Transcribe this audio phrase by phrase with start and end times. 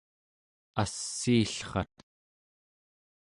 [0.81, 1.93] assiillrat